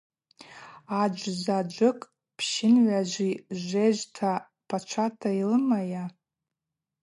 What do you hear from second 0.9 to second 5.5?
Аджвзаджвыкӏ пщынгӏважви жвежвта пачвата